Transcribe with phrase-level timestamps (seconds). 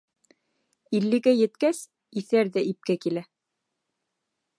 [0.99, 1.81] Иллегә еткәс
[2.21, 3.25] иҫәр ҙә ипкә килә.